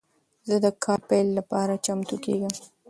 زه 0.47 0.55
د 0.63 0.65
کال 0.83 1.01
پیل 1.09 1.27
لپاره 1.39 1.73
چمتو 1.85 2.15
کیږم. 2.25 2.53